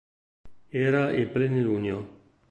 Era 0.87 1.11
il 1.11 1.27
plenilunio. 1.27 1.99